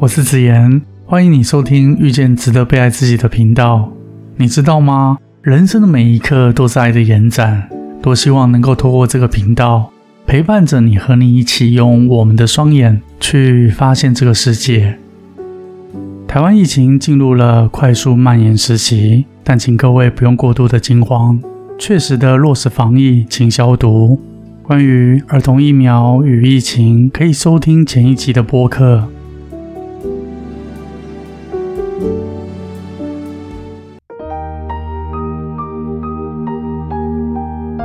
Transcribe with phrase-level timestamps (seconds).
[0.00, 3.92] 我是子言，欢迎你收听遇见值得被爱自己的频道。
[4.36, 5.18] 你知道吗？
[5.42, 7.68] 人生的每一刻都是爱的延展。
[8.02, 9.92] 多希望能够透过这个频道，
[10.26, 14.98] 陪伴着你，和你一起用我们的双眼去发现这个世界。
[16.26, 21.40] 台湾疫情进入了快速蔓延时期，但请各位不用过度的惊慌，
[21.78, 24.20] 确实的落实防疫，请消毒。
[24.62, 29.08] 关于儿童疫苗与疫情，可以收听前一集的播客。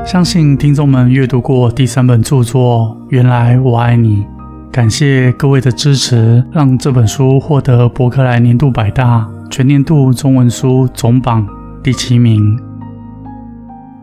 [0.05, 4.23] 相信听众们阅读过第三本著作《原来我爱你》。
[4.71, 11.45] 感谢各位的支持，让这本书获得博客来年度百大全年度中文书总榜
[11.81, 12.66] 第七名。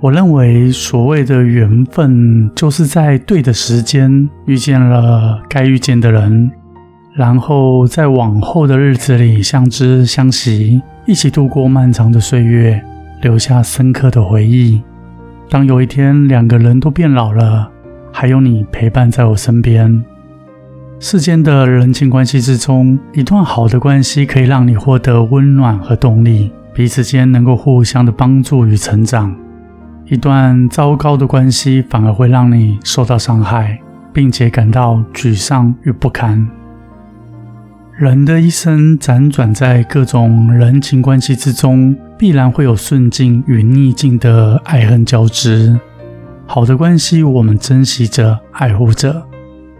[0.05, 6.51] 我认为所谓的缘分，就是在对的时间遇见了该遇见的人，
[7.15, 12.79] 然后在往后的日子里相知相惜，一起度过漫长的岁月，
[13.23, 14.83] 留下深刻的回忆。
[15.49, 17.71] 当有一天两个人都变老了，
[18.13, 20.05] 还有你陪伴在我身边。
[21.01, 29.35] 世间的人情关系之中，一段好的关系可以让你获得温暖和动力，彼此间能够互相的帮助与成长；
[30.07, 33.79] 一段糟糕的关系反而会让你受到伤害，
[34.13, 36.47] 并且感到沮丧与不堪。
[37.97, 45.79] 人的一生辗转在各种人情关系之中，必然会有顺境与逆境的爱恨交织。
[46.45, 49.23] 好的关系，我们珍惜着，爱护着。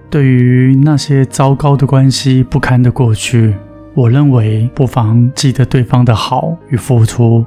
[0.09, 3.55] 对于那些糟糕的关系、不堪的过去，
[3.95, 7.45] 我认为不妨记得对方的好与付出，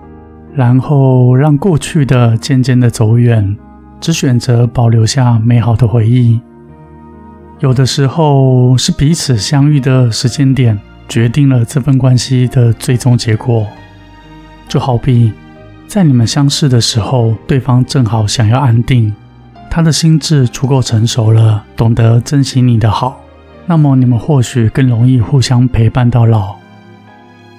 [0.58, 3.56] 然后让过去的渐渐的走远，
[4.02, 6.42] 只选择保留下美好的回忆。
[7.60, 13.68] 有的时候是彼此相遇的时间点决定了这份关系的最终结果，
[14.68, 15.32] 就好比
[15.88, 19.14] 在你们相识的时候，对方正好想要安定。
[19.70, 23.22] 他的心智足够成熟了，懂得珍惜你的好，
[23.68, 26.56] 那么你们或许更容易互相陪伴到老。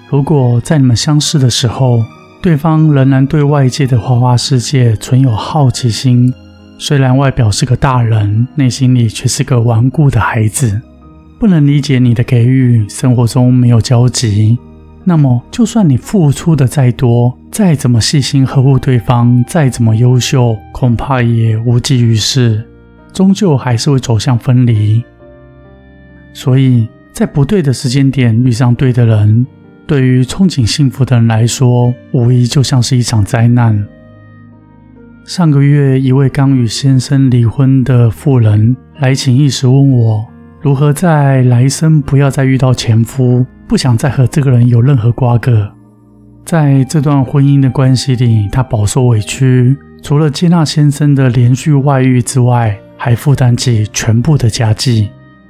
[0.08, 2.02] 如果在你们相识的时候，
[2.40, 6.32] 对方仍然对外界的花花世界存有好奇心，
[6.78, 10.80] 虽然外表是个大人，内心里却是个顽固的孩子，
[11.40, 14.56] 不能理解你的给予，生活中没有交集。
[15.02, 22.64] 那么，就算你付出的再多，再怎么细心呵护对方，再怎么优秀，恐怕也无济于事，
[23.12, 25.02] 终究还是会走向分离。
[26.32, 29.44] 所以在不对的时间点遇上对的人，
[29.88, 33.88] 对于憧憬幸福的人来说，无疑就像是一场灾难。
[35.24, 40.26] 上个月，一位刚与先生离婚的妇人来请意时问我，
[40.60, 43.46] 如何在来生不要再遇到前夫。
[43.66, 45.70] 不想再和这个人有任何瓜葛，
[46.44, 55.08] 在这段婚姻的关系里，她饱受委屈，除了接纳先生的连续外遇之外，还负担起全部的家计。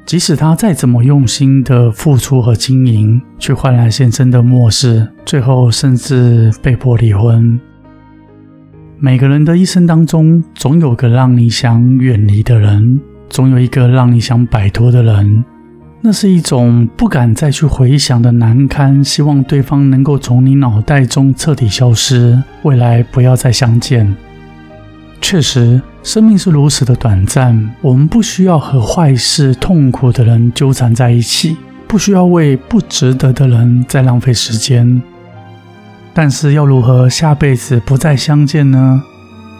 [0.08, 7.60] 即使他再怎么用心的付出和经营，却换来先生的漠视，最后甚至被迫离婚。
[8.98, 12.98] 每个人的一生当中，总有个让你想远离的人，
[13.28, 15.44] 总有一个让你想摆脱的人。
[16.00, 24.16] 那是一种不敢再去回想的难堪，希望对方能够从你脑袋中彻底消失，未来不要再相见。
[25.20, 35.02] 确实，生命是如此的短暂，我们不需要和坏事、痛苦的人纠缠在一起，不需要为不值得的人再浪费时间。
[36.14, 39.02] 但是，要如何下辈子不再相见呢？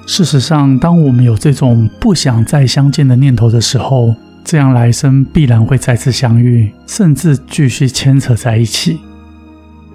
[0.06, 8.98] 事实上，当我们有这种不想再相见的念头的时候，这样来生必然会再次相遇，甚至继续牵扯在一起。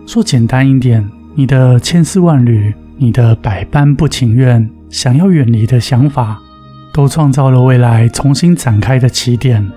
[0.06, 6.40] 说简单一点，你的千丝万缕，你的百般不情愿，想要远离的想法，
[6.94, 9.68] 都创造了未来重新展开的起点。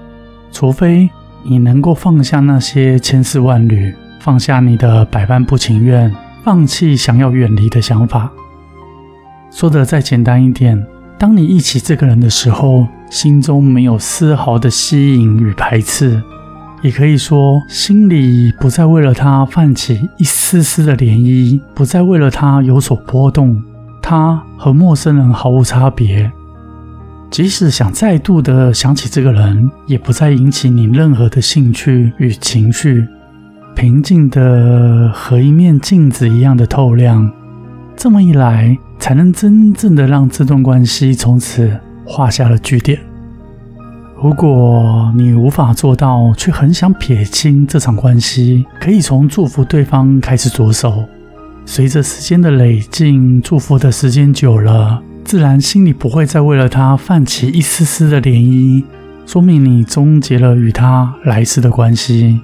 [0.53, 1.09] 除非
[1.43, 6.15] 你能够放下那些千丝万缕，放下你的百般不情愿，
[6.45, 8.31] 放弃想要远离的想法。
[9.51, 10.87] 说的再简单一点。
[11.19, 16.23] 当你忆起这个人的时候，心中没有丝毫的吸引与排斥，
[16.83, 23.65] 也可以说心里不再为了他泛起一丝丝的涟漪，不再为了他有所波动。
[24.08, 26.31] 他和陌生人毫无差别，
[27.29, 33.05] 即使想再度的想起这个人，也不再引起你任何的兴趣与情绪，
[33.75, 37.29] 平静的和一面镜子一样的透亮。
[37.97, 38.79] 这么一来。
[38.99, 41.70] 才能真正的让这段关系从此
[42.05, 42.99] 画下了句点。
[44.20, 51.05] 如果你无法做到，却很想撇清这场关系，可以从祝福对方开始着手。
[51.69, 58.85] 随着时间的累进，祝福的时间久了，自然心里不会再为了他泛起一丝丝的涟漪，
[59.27, 62.41] 说明你终结了与他来世的关系。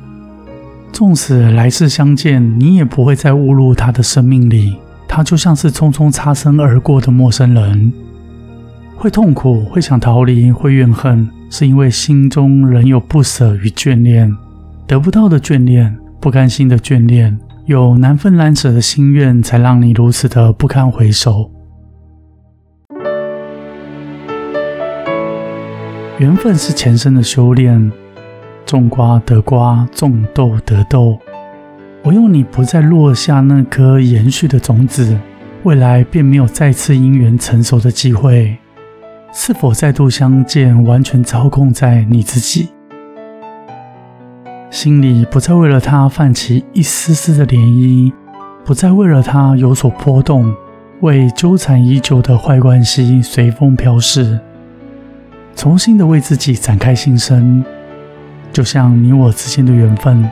[0.93, 4.77] 纵使来世相见，你也不会再误入他的生命里。
[5.09, 7.93] 他就像是匆匆擦身而过的陌生人，
[8.97, 14.35] 会痛苦，会想逃离，会怨恨，是因为心中仍有不舍与眷恋，
[14.87, 21.49] 得不到的眷恋，不甘心的眷恋，有难分难舍的心愿，才让你如此的不堪回首。
[26.19, 27.93] 缘分是前生的修炼，
[28.67, 31.17] 种瓜得瓜，种豆得豆。
[32.03, 35.17] 我用你不再落下那颗延续的种子，
[35.63, 38.59] 未来便没有再次因缘成熟的机会。
[39.33, 42.71] 是否再度相见，完全操控在你自己。
[44.73, 48.11] 心里不再为了他泛起一丝丝的涟漪，
[48.65, 50.51] 不再为了他有所波动，
[51.03, 54.41] 为纠缠已久的坏关系随风飘逝，
[55.55, 57.63] 重新的为自己展开新生。
[58.51, 60.27] 就像你我之间的缘分。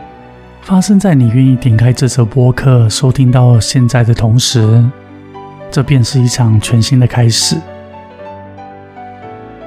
[0.63, 4.83] 发生在你愿意点开这则播客收听到现在的同时，
[5.71, 7.57] 这便是一场全新的开始。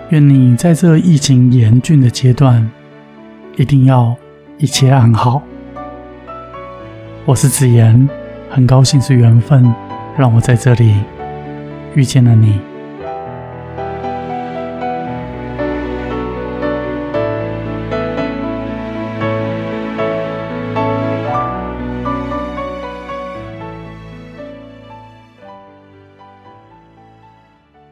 [0.10, 2.70] 愿你在这疫情严峻的阶段，
[3.58, 4.16] 一定要
[4.64, 5.44] 一切安好。
[7.26, 8.08] 我是子言，
[8.50, 9.62] 很高兴是缘分
[10.18, 10.96] 让我在这里
[11.96, 12.62] 遇见了你。